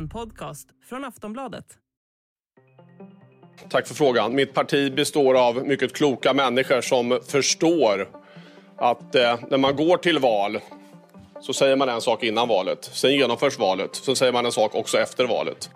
[0.00, 1.64] En podcast från Aftonbladet.
[3.70, 4.34] Tack för frågan.
[4.34, 8.08] Mitt parti består av mycket kloka människor som förstår
[8.76, 10.58] att eh, när man går till val
[11.40, 12.84] så säger man en sak innan valet.
[12.84, 13.96] Sen genomförs valet.
[13.96, 15.70] Sen säger man en sak också efter valet.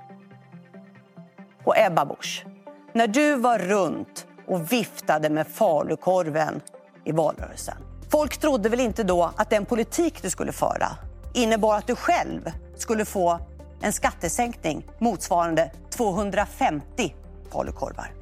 [1.64, 2.44] Och Ebba Busch,
[2.92, 6.60] när du var runt och viftade med falukorven
[7.04, 7.76] i valrörelsen.
[8.10, 10.88] Folk trodde väl inte då att den politik du skulle föra
[11.34, 13.40] innebar att du själv skulle få
[13.84, 17.14] en skattesänkning motsvarande 250
[17.50, 18.12] falukorvar.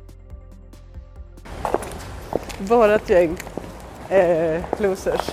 [2.59, 3.37] Bara ett gäng
[4.09, 5.30] eh, losers.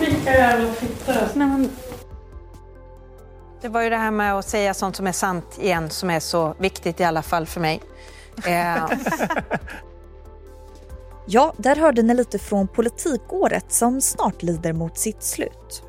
[0.00, 1.68] Vilka jävla fittor.
[3.60, 6.20] Det var ju det här med att säga sånt som är sant igen som är
[6.20, 7.80] så viktigt i alla fall för mig.
[8.46, 8.86] Eh,
[11.26, 15.82] Ja, där hörde ni lite från politikåret som snart lider mot sitt slut.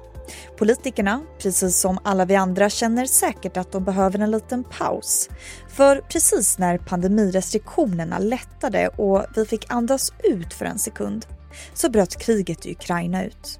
[0.57, 5.29] Politikerna, precis som alla vi andra, känner säkert att de behöver en liten paus.
[5.69, 11.25] För precis när pandemirestriktionerna lättade och vi fick andas ut för en sekund
[11.73, 13.59] så bröt kriget i Ukraina ut.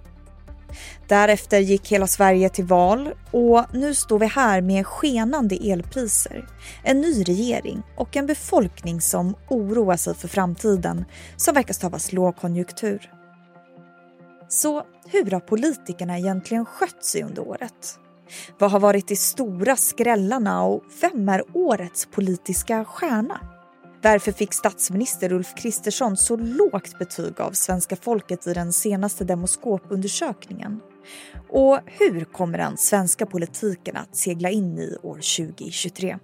[1.08, 6.48] Därefter gick hela Sverige till val och nu står vi här med skenande elpriser,
[6.84, 13.21] en ny regering och en befolkning som oroar sig för framtiden som verkar stavas lågkonjunktur.
[14.52, 18.00] Så hur har politikerna egentligen skött sig under året?
[18.60, 23.40] Vad har varit de stora skrällarna och vem är årets politiska stjärna?
[24.04, 30.80] Varför fick statsminister Ulf Kristersson så lågt betyg av svenska folket i den senaste Demoskopundersökningen?
[31.50, 36.18] Och hur kommer den svenska politiken att segla in i år 2023?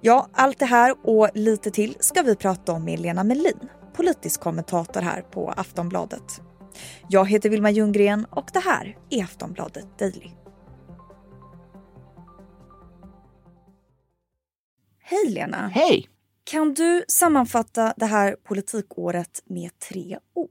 [0.00, 4.40] Ja, allt det här och lite till ska vi prata om med Lena Melin, politisk
[4.40, 6.42] kommentator här på Aftonbladet.
[7.08, 10.30] Jag heter Vilma Ljunggren och det här är Aftonbladet Daily.
[15.00, 15.68] Hej Lena!
[15.68, 16.08] Hej!
[16.44, 20.50] Kan du sammanfatta det här politikåret med tre ord?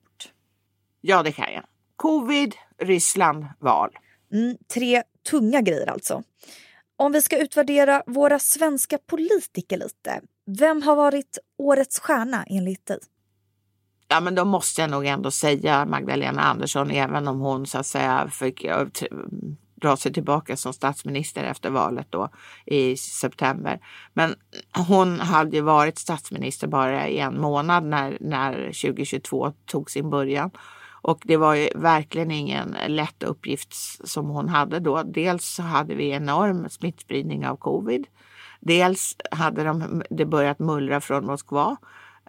[1.01, 1.63] Ja, det kan jag.
[1.95, 3.89] Covid, Ryssland, val.
[4.33, 6.23] Mm, tre tunga grejer alltså.
[6.95, 10.21] Om vi ska utvärdera våra svenska politiker lite,
[10.59, 12.99] vem har varit årets stjärna enligt dig?
[14.11, 17.85] Ja, men då måste jag nog ändå säga Magdalena Andersson, även om hon så att
[17.85, 18.87] säga fick eh,
[19.81, 22.29] dra sig tillbaka som statsminister efter valet då
[22.65, 23.79] i september.
[24.13, 24.35] Men
[24.87, 30.51] hon hade ju varit statsminister bara i en månad när, när 2022 tog sin början.
[31.01, 33.73] Och det var ju verkligen ingen lätt uppgift
[34.07, 35.03] som hon hade då.
[35.03, 38.07] Dels så hade vi enorm smittspridning av covid.
[38.59, 41.77] Dels hade de, det börjat mullra från Moskva.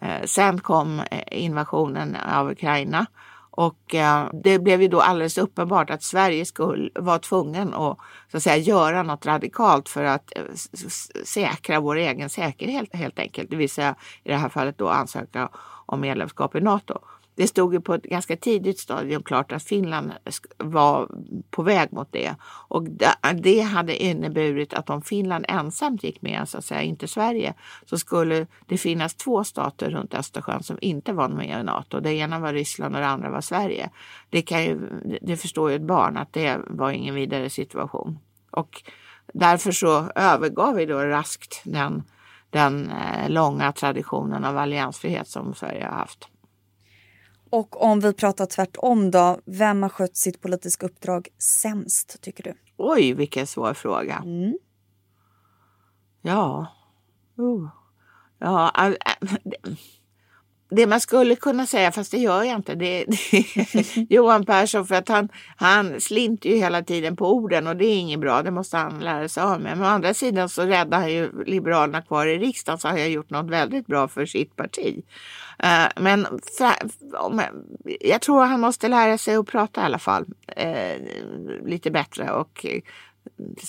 [0.02, 3.06] Eh, sen kom eh, invasionen av Ukraina
[3.54, 7.98] och eh, det blev ju då alldeles uppenbart att Sverige skulle vara tvungen att,
[8.30, 10.42] så att säga, göra något radikalt för att eh,
[11.24, 13.50] säkra vår egen säkerhet helt enkelt.
[13.50, 15.48] Det vill säga i det här fallet då ansöka
[15.86, 16.98] om medlemskap i Nato.
[17.34, 20.12] Det stod ju på ett ganska tidigt stadium klart att Finland
[20.58, 21.08] var
[21.50, 22.34] på väg mot det.
[22.68, 22.82] Och
[23.34, 27.54] det hade inneburit att om Finland ensamt gick med, så att säga, inte Sverige,
[27.86, 32.00] så skulle det finnas två stater runt Östersjön som inte var med i Nato.
[32.00, 33.90] Det ena var Ryssland och det andra var Sverige.
[34.30, 34.78] Det, kan ju,
[35.22, 38.18] det förstår ju ett barn att det var ingen vidare situation.
[38.50, 38.82] Och
[39.34, 42.02] därför så övergav vi då raskt den,
[42.50, 46.28] den eh, långa traditionen av alliansfrihet som Sverige har haft.
[47.52, 52.54] Och om vi pratar tvärtom då, vem har skött sitt politiska uppdrag sämst tycker du?
[52.76, 54.16] Oj, vilken svår fråga.
[54.24, 54.58] Mm.
[56.22, 56.66] Ja.
[57.38, 57.68] Uh.
[58.38, 59.28] Ja, all, äh,
[60.76, 64.94] det man skulle kunna säga, fast det gör jag inte, det, det Johan Persson för
[64.94, 68.50] att han, han slinter ju hela tiden på orden och det är inget bra, det
[68.50, 69.78] måste han lära sig av med.
[69.78, 73.10] Men å andra sidan så räddar han ju Liberalerna kvar i riksdagen så har jag
[73.10, 75.02] gjort något väldigt bra för sitt parti.
[75.64, 76.26] Uh, men
[78.00, 80.24] jag tror han måste lära sig att prata i alla fall
[80.60, 82.80] uh, lite bättre och uh,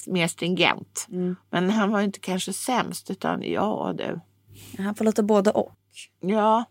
[0.07, 1.07] mer stringent.
[1.11, 1.35] Mm.
[1.49, 4.19] Men han var inte kanske sämst utan ja du.
[4.83, 5.71] Han får lite både och.
[6.19, 6.65] Ja,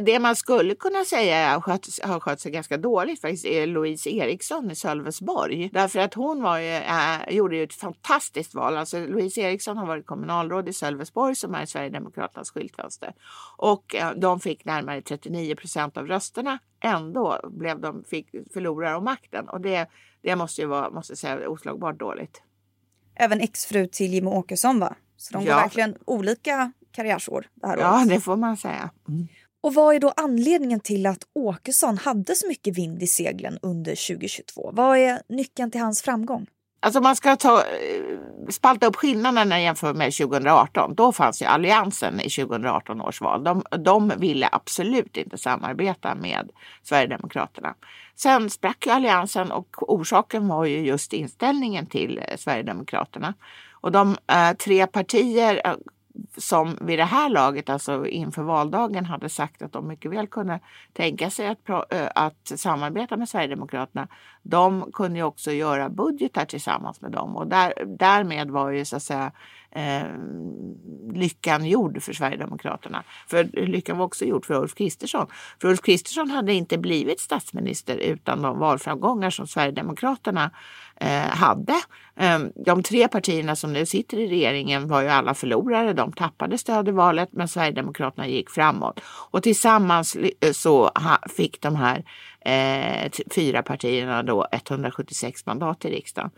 [0.00, 4.10] det man skulle kunna säga har skött, har skött sig ganska dåligt faktiskt är Louise
[4.10, 5.70] Eriksson i Sölvesborg.
[5.72, 8.76] Därför att hon var ju, äh, gjorde ju ett fantastiskt val.
[8.76, 13.14] Alltså Louise Eriksson har varit kommunalråd i Sölvesborg som är Sverigedemokraternas skyltfönster.
[13.56, 16.58] Och äh, de fick närmare 39 procent av rösterna.
[16.80, 19.48] Ändå blev de, fick, förlorare av makten.
[19.48, 19.86] Och det,
[20.22, 22.42] det måste ju vara måste säga, oslagbart dåligt.
[23.14, 24.94] Även exfru till Jimmie Åkesson va?
[25.16, 25.54] Så de ja.
[25.54, 28.08] går verkligen olika karriärsår det här Ja, året.
[28.08, 28.90] det får man säga.
[29.08, 29.28] Mm.
[29.60, 34.16] Och vad är då anledningen till att Åkesson hade så mycket vind i seglen under
[34.16, 34.70] 2022?
[34.72, 36.46] Vad är nyckeln till hans framgång?
[36.80, 38.18] Alltså man ska ta, eh,
[38.48, 40.94] spalta upp skillnaderna jämfört med 2018.
[40.94, 43.44] Då fanns ju Alliansen i 2018 års val.
[43.44, 46.50] De, de ville absolut inte samarbeta med
[46.82, 47.74] Sverigedemokraterna.
[48.14, 53.34] Sen sprack ju Alliansen och orsaken var ju just inställningen till eh, Sverigedemokraterna.
[53.80, 55.74] Och de eh, tre partier eh,
[56.36, 60.60] som vid det här laget, alltså inför valdagen, hade sagt att de mycket väl kunde
[60.92, 61.70] tänka sig att,
[62.14, 64.08] att samarbeta med Sverigedemokraterna.
[64.42, 68.96] De kunde ju också göra budgetar tillsammans med dem och där, därmed var ju så
[68.96, 69.32] att säga
[69.70, 70.06] eh,
[71.12, 73.04] lyckan gjord för Sverigedemokraterna.
[73.26, 75.26] För lyckan var också gjord för Ulf Kristersson.
[75.60, 80.50] För Ulf Kristersson hade inte blivit statsminister utan de valframgångar som Sverigedemokraterna
[80.96, 81.74] eh, hade.
[82.16, 85.92] Eh, de tre partierna som nu sitter i regeringen var ju alla förlorare.
[86.06, 89.00] De tappade stöd i valet men Sverigedemokraterna gick framåt.
[89.30, 90.90] Och tillsammans eh, så
[91.36, 92.04] fick de här
[92.40, 96.30] eh, fyra partierna då 176 mandat i riksdagen.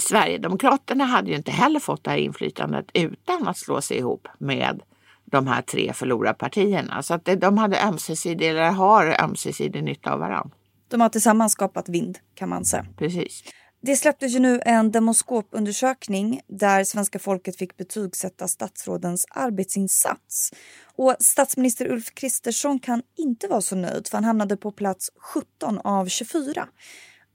[0.00, 4.82] Sverigedemokraterna hade ju inte heller fått det här inflytandet utan att slå sig ihop med
[5.24, 7.02] de här tre förlorarpartierna.
[7.02, 10.50] Så att de hade ömsesidig, eller har ömsesidig nytta av varandra.
[10.88, 12.86] De har tillsammans skapat vind kan man säga.
[12.96, 13.44] Precis.
[13.86, 20.50] Det släpptes ju nu en demoskopundersökning där svenska folket fick betygsätta statsrådens arbetsinsats.
[20.96, 25.78] Och statsminister Ulf Kristersson kan inte vara så nöjd för han hamnade på plats 17
[25.78, 26.68] av 24.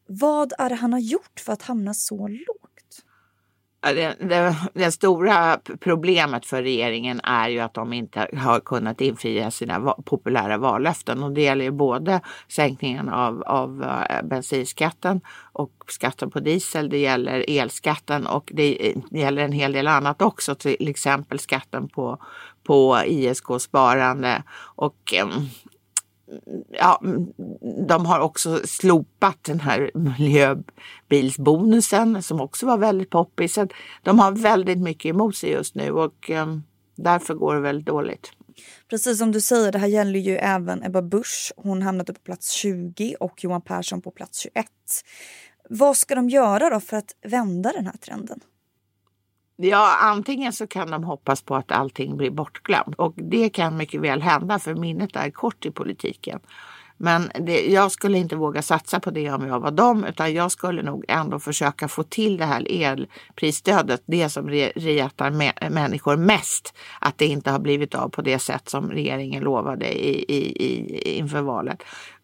[0.07, 2.68] Vad är det han har gjort för att hamna så lågt?
[3.81, 9.51] Det, det, det, stora problemet för regeringen är ju att de inte har kunnat infria
[9.51, 11.23] sina va populära vallöften.
[11.23, 15.21] Och det gäller ju både sänkningen av, av eh, bensinskatten
[15.53, 20.21] och skatten på diesel, det gäller elskatten och det, det gäller en hel del annat
[20.21, 22.17] också, till exempel skatten på,
[22.63, 24.43] på ISK-sparande
[24.75, 25.29] och ehm,
[26.69, 27.01] ja,
[27.87, 33.53] de har också slopat den här miljöbilsbonusen som också var väldigt poppis.
[33.53, 33.67] Så
[34.03, 36.63] de har väldigt mycket emot sig just nu och um,
[36.95, 38.31] därför går det väldigt dåligt.
[38.89, 41.53] Precis som du säger, det här gäller ju även Ebba Busch.
[41.57, 44.65] Hon hamnade på plats 20 och Johan Persson på plats 21.
[45.69, 48.39] Vad ska de göra då för att vända den här trenden?
[49.61, 52.95] Ja, antingen så kan de hoppas på att allting blir bortglömt.
[52.95, 56.39] Och det kan mycket väl hända för minnet är kort i politiken.
[56.97, 60.51] Men det, jag skulle inte våga satsa på det om jag var dem utan jag
[60.51, 65.31] skulle nog ändå försöka få till det här elprisstödet, det som retar
[65.69, 70.25] människor mest, att det inte har blivit av på det sätt som regeringen lovade i,
[70.27, 71.83] i, i, inför valet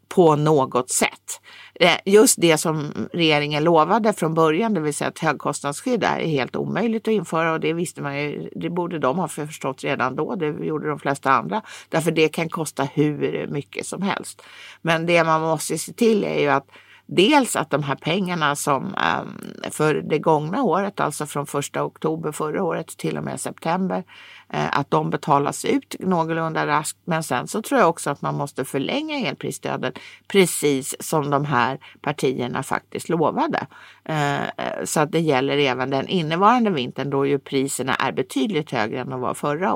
[0.10, 1.42] på något sätt.
[1.80, 6.56] Eh, just det som regeringen lovade från början, det vill säga att högkostnadsskydd är helt
[6.56, 10.36] omöjligt att införa och det visste man ju, det borde de ha förstått redan då,
[10.36, 14.42] det gjorde de flesta andra, därför det kan kosta hur mycket som helst.
[14.82, 16.68] Men det man måste se till är ju att
[17.08, 22.32] Dels att de här pengarna som ehm, för det gångna året, alltså från första oktober
[22.32, 24.04] förra året till och med september,
[24.50, 27.00] eh, att de betalas ut någorlunda raskt.
[27.06, 31.80] Men sen så tror jag också att man måste förlänga elprisstödet precis som de här
[32.02, 33.68] partierna faktiskt lovade.
[34.06, 38.72] Eh, eh, så att det gäller även den innevarande vintern då ju priserna är betydligt
[38.72, 39.76] högre än de var förra,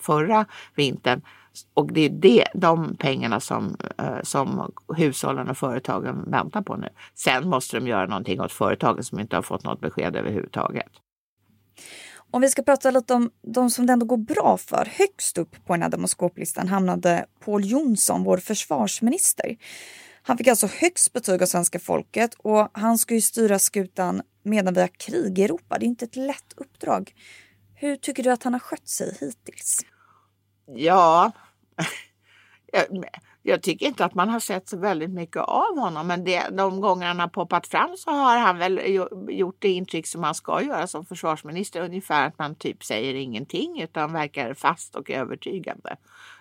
[0.00, 1.22] förra vintern
[1.74, 6.88] och det är det, de pengarna som, eh, som hushållen och företagen väntar på nu.
[7.14, 10.92] Sen måste de göra någonting åt företagen som inte har fått något besked överhuvudtaget.
[12.30, 14.88] Om vi ska prata lite om de som det ändå går bra för.
[14.98, 19.56] Högst upp på den här demoskoplistan hamnade Paul Jonsson, vår försvarsminister.
[20.22, 24.74] Han fick alltså högst betyg av svenska folket och han ska ju styra skutan medan
[24.74, 25.78] vi har krig i Europa.
[25.78, 27.12] Det är inte ett lätt uppdrag.
[27.74, 29.80] Hur tycker du att han har skött sig hittills?
[30.66, 31.32] Ja,
[32.72, 33.04] jag,
[33.42, 36.80] jag, tycker inte att man har sett så väldigt mycket av honom men det, de
[36.80, 38.80] gånger han har poppat fram så har han väl
[39.28, 41.80] gjort det intryck som man ska göra som försvarsminister.
[41.80, 45.96] Ungefär att man typ säger ingenting utan verkar fast och övertygande.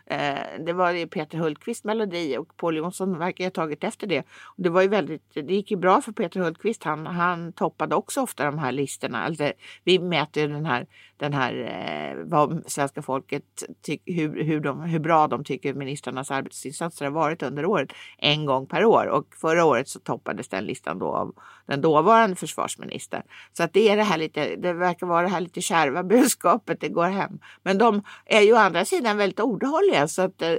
[0.05, 4.19] Eh, det var Peter Hultqvist melodi och Paul Jonsson verkar ha tagit efter det.
[4.43, 6.83] Och det var ju väldigt, det gick ju bra för Peter Hultqvist.
[6.83, 9.23] Han, han toppade också ofta de här listorna.
[9.23, 9.51] Alltså,
[9.83, 13.43] vi mäter ju den här, den här eh, vad svenska folket
[13.81, 18.45] tycker, hur, hur, de, hur bra de tycker ministrarnas arbetsinsatser har varit under året en
[18.45, 19.05] gång per år.
[19.05, 23.23] Och förra året så toppades den listan då av den dåvarande försvarsministern.
[23.53, 26.79] Så att det är det här lite, det verkar vara det här lite kärva budskapet,
[26.79, 27.39] det går hem.
[27.63, 30.51] Men de är ju å andra sidan väldigt ordhålliga så att eh,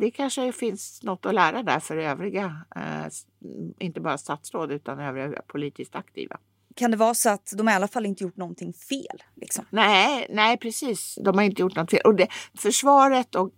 [0.00, 3.06] det kanske finns något att lära där för övriga, eh,
[3.78, 6.38] inte bara statsråd utan övriga politiskt aktiva.
[6.76, 9.22] kan det vara så att de i alla fall inte gjort någonting fel?
[9.36, 9.64] Liksom?
[9.70, 11.18] Nej, nej, precis.
[11.24, 12.00] De har inte gjort något fel.
[12.04, 13.54] Och det, försvaret och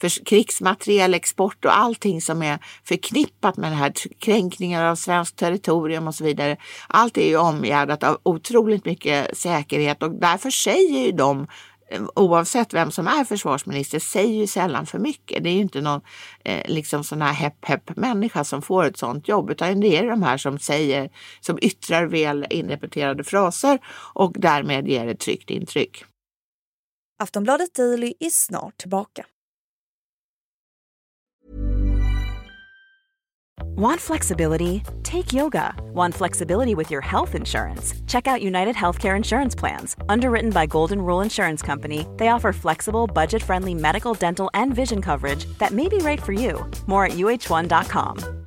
[0.00, 6.14] för, krigsmaterielexport och allting som är förknippat med det här, kränkningar av svenskt territorium och
[6.14, 6.56] så vidare.
[6.88, 11.46] Allt är ju omgärdat av otroligt mycket säkerhet och därför säger ju de
[12.14, 15.44] oavsett vem som är försvarsminister, säger ju sällan för mycket.
[15.44, 16.00] Det är ju inte någon
[16.44, 20.06] eh, liksom sån här hepp hepp människa som får ett sånt jobb, utan det är
[20.06, 23.78] de här som säger, som yttrar väl inrepeterade fraser
[24.14, 26.04] och därmed ger ett tryggt intryck.
[27.22, 29.24] Aftonbladet Daily är snart tillbaka.
[33.62, 34.82] Want flexibility?
[35.02, 35.74] Take yoga.
[35.94, 37.94] Want flexibility with your health insurance?
[38.06, 39.96] Check out United Healthcare Insurance Plans.
[40.08, 45.00] Underwritten by Golden Rule Insurance Company, they offer flexible, budget friendly medical, dental, and vision
[45.02, 46.64] coverage that may be right for you.
[46.86, 48.40] More at uh1.com.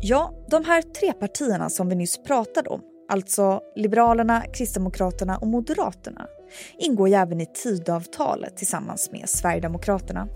[0.00, 6.26] Ja, de här tre partierna som vi nyss pratade om, alltså Liberalerna, Kristdemokraterna och Moderaterna,
[6.78, 10.28] ingår ju även i Tidöavtalet tillsammans med Sverigedemokraterna.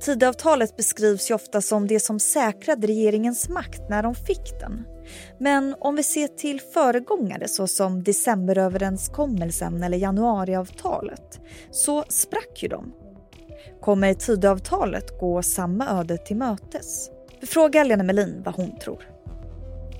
[0.00, 4.86] Tidöavtalet beskrivs ju ofta som det som säkrade regeringens makt när de fick den.
[5.38, 12.92] Men om vi ser till föregångare såsom decemberöverenskommelsen eller januariavtalet så sprack ju de.
[13.80, 17.10] Kommer Tidöavtalet gå samma öde till mötes?
[17.40, 19.17] Vi frågar Lena Melin vad hon tror.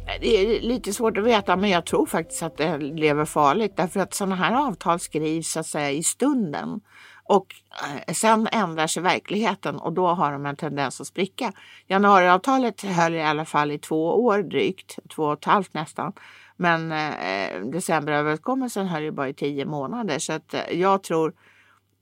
[0.08, 3.76] Eh, det är lite svårt att veta men jag tror faktiskt att det lever farligt
[3.76, 6.80] därför att sådana här avtal skrivs så att säga i stunden.
[7.24, 7.54] Och
[8.06, 11.52] eh, sen ändrar sig verkligheten och då har de en tendens att spricka.
[11.86, 16.12] Januariavtalet höll i alla fall i två år drygt, två och ett halvt nästan.
[16.56, 21.32] Men eh, decemberöverenskommelsen höll ju bara i tio månader så att eh, jag tror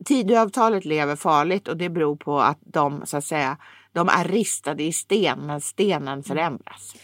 [0.05, 3.57] Tidöavtalet lever farligt och det beror på att de så att säga
[3.93, 6.95] de är ristade i sten men stenen förändras.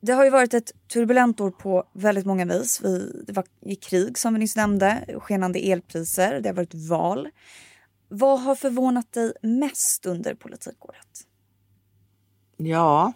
[0.00, 2.80] Det har ju varit ett turbulent år på väldigt många vis.
[2.84, 7.28] Vi, det var i krig som vi nyss nämnde, skenande elpriser, det har varit val.
[8.08, 11.26] Vad har förvånat dig mest under politikåret?
[12.56, 13.12] Ja,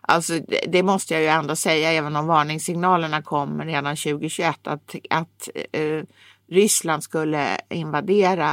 [0.00, 4.94] alltså det, det måste jag ju ändå säga, även om varningssignalerna kom redan 2021, att,
[5.10, 6.02] att eh,
[6.48, 8.50] Ryssland skulle invadera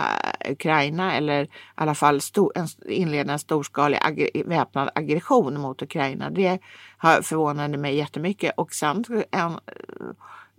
[0.50, 2.52] Ukraina eller i alla fall stor,
[2.90, 6.30] inleda en storskalig ag väpnad aggression mot Ukraina.
[6.30, 6.60] Det
[6.98, 8.54] har förvånade mig jättemycket.
[8.58, 9.60] Och sen, en,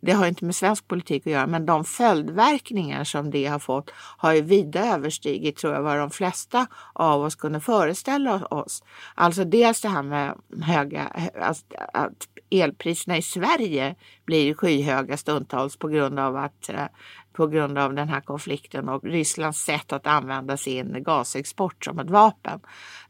[0.00, 3.90] det har inte med svensk politik att göra, men de följdverkningar som det har fått
[3.94, 8.82] har ju vida överstigit tror jag vad de flesta av oss kunde föreställa oss.
[9.14, 13.94] Alltså dels det här med höga, alltså, att elpriserna i Sverige
[14.26, 16.86] blir skyhöga stundtals på grund av att eh,
[17.32, 22.10] på grund av den här konflikten och Rysslands sätt att använda sin gasexport som ett
[22.10, 22.60] vapen.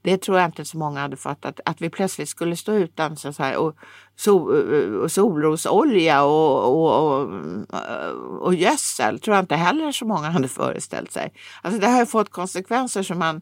[0.02, 3.32] Det tror jag inte så många hade fattat, att vi plötsligt skulle stå utan så
[3.38, 3.76] här, och,
[4.16, 7.34] sol, eh, och solrosolja och, och, och,
[7.74, 11.32] eh, och gödsel tror jag inte heller så många hade föreställt sig.
[11.62, 13.40] Alltså det har fått konsekvenser som man,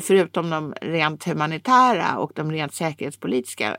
[0.00, 3.76] förutom de rent humanitära och de rent säkerhetspolitiska,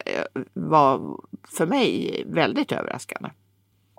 [0.54, 1.18] var
[1.58, 3.30] för mig väldigt överraskande.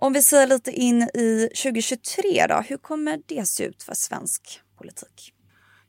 [0.02, 4.60] Om vi ser lite in i 2023 då, hur kommer det se ut för svensk
[4.78, 5.32] politik?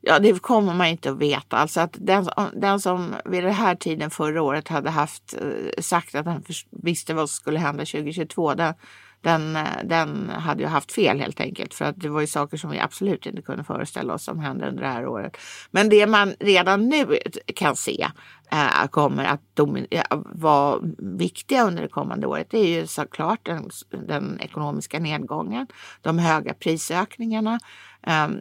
[0.01, 1.58] Ja, det kommer man inte att veta.
[1.58, 6.15] Alltså att den, den som vid den här tiden förra året hade haft eh, sagt
[6.15, 8.74] att han visste vad som skulle hända 2022, den,
[9.22, 11.74] den, eh, den hade ju haft fel helt enkelt.
[11.74, 14.70] För att det var ju saker som vi absolut inte kunde föreställa oss som hände
[14.70, 15.38] under det här året.
[15.72, 17.17] Men det man redan nu
[17.55, 18.08] kan se
[18.53, 19.60] äh, kommer att
[19.91, 23.69] eh, vara viktiga under det kommande året det är ju såklart den,
[24.07, 25.67] den ekonomiska nedgången,
[26.01, 27.60] de höga prisökningarna,
[28.07, 28.39] ähm,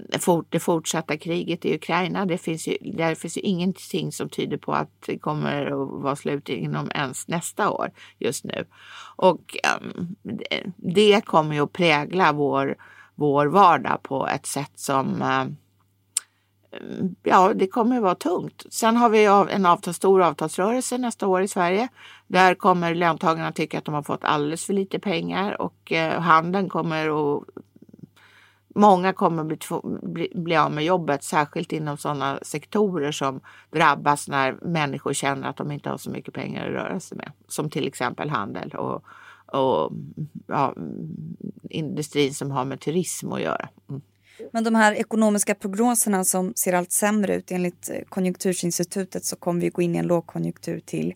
[0.50, 2.26] det fortsatta kriget i Ukraina.
[2.26, 6.16] Det finns ju, där finns ju ingenting som tyder på att det kommer att vara
[6.16, 8.64] slut inom ens nästa år just nu.
[9.16, 10.16] Och ähm,
[10.76, 12.76] det kommer ju att prägla vår,
[13.14, 15.44] vår vardag på ett sätt som äh,
[16.72, 16.78] Eh,
[17.22, 18.66] ja, det kommer att vara tungt.
[18.70, 19.24] Sen har vi
[19.54, 21.88] en avtal, stor avtalsrörelse nästa år i Sverige.
[22.26, 26.68] Där kommer löntagarna tycka att de har fått alldeles för lite pengar och eh, handeln
[26.68, 27.44] kommer att
[28.74, 29.58] Många kommer bli,
[30.02, 35.56] bli, bli av med jobbet, särskilt inom sådana sektorer som drabbas när människor känner att
[35.56, 37.32] de inte har så mycket pengar att röra sig med.
[37.48, 39.04] Som till exempel handel och,
[39.46, 39.92] och
[40.46, 40.74] ja,
[41.70, 43.68] industrin som har med turism att göra.
[43.88, 44.02] Mm.
[44.52, 49.60] Men de här ekonomiska prognoserna som ser allt sämre ut enligt eh, Konjunkturinstitutet så kommer
[49.60, 51.14] vi gå in i en lågkonjunktur till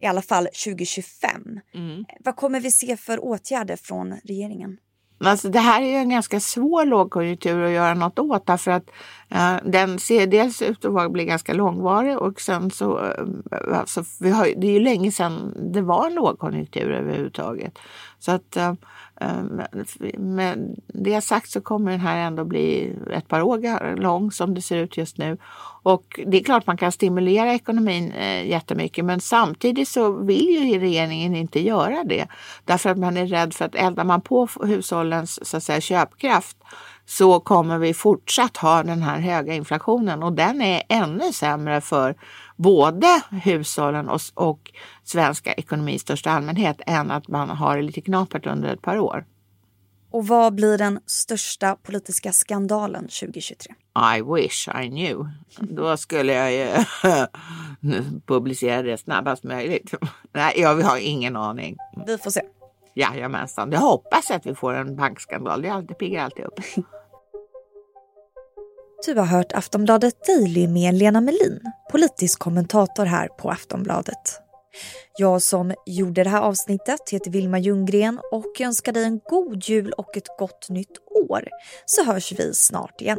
[0.00, 1.60] i alla fall 2025.
[1.74, 2.04] Mm.
[2.20, 4.78] Vad kommer vi se för åtgärder från regeringen?
[5.24, 8.90] Alltså det här är ju en ganska svår lågkonjunktur att göra något åt därför att
[9.32, 14.30] uh, den ser dels ut att bli ganska långvarig och sen så, uh, alltså, vi
[14.30, 17.78] har, det är ju länge sedan det var en lågkonjunktur överhuvudtaget.
[18.18, 18.72] Så att uh,
[19.20, 19.62] Ehm,
[20.18, 24.62] med det sagt så kommer den här ändå bli ett par år lång som det
[24.62, 25.36] ser ut just nu.
[25.82, 30.80] Och det är klart man kan stimulera ekonomin eh, jättemycket men samtidigt så vill ju
[30.80, 32.26] regeringen inte göra det.
[32.64, 36.56] Därför att man är rädd för att eldar man på hushållens så att säga, köpkraft
[37.08, 42.14] så kommer vi fortsatt ha den här höga inflationen och den är ännu sämre för
[42.56, 44.72] både hushållen och, och
[45.04, 48.98] svenska ekonomi i största allmänhet än att man har det lite knapert under ett par
[48.98, 49.24] år.
[50.10, 53.74] Och vad blir den största politiska skandalen 2023?
[54.16, 55.28] I wish I knew.
[55.60, 56.84] Då skulle jag ju
[58.26, 59.94] publicera det snabbast möjligt.
[60.32, 61.76] Nej, jag har ingen aning.
[62.06, 62.40] Vi får se.
[62.94, 63.72] Jajamensan.
[63.72, 65.62] Jag hoppas att vi får en bankskandal.
[65.62, 66.60] Det piggar alltid upp.
[69.06, 74.40] Du har hört Aftonbladet Daily med Lena Melin, politisk kommentator här på Aftonbladet.
[75.16, 79.92] Jag som gjorde det här avsnittet heter Vilma Ljunggren och önskar dig en god jul
[79.92, 80.98] och ett gott nytt
[81.30, 81.48] år
[81.86, 83.18] så hörs vi snart igen.